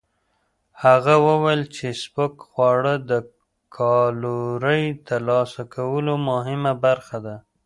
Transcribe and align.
هغه 0.83 1.13
وویل 1.27 1.61
چې 1.75 1.87
سپک 2.01 2.33
خواړه 2.49 2.95
د 3.09 3.11
کالورۍ 3.77 4.83
ترلاسه 5.07 5.61
کولو 5.75 6.13
مهمه 6.29 6.73
برخه 6.85 7.17
ده. 7.25 7.35